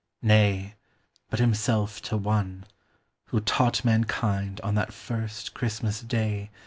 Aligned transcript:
Nay, 0.23 0.73
but 1.29 1.37
Himself 1.39 2.01
to 2.01 2.17
one; 2.17 2.65
Who 3.25 3.39
taught 3.39 3.85
mankind 3.85 4.59
on 4.61 4.73
that 4.73 4.91
first 4.95 5.53
Christmas 5.53 6.01
day. 6.01 6.49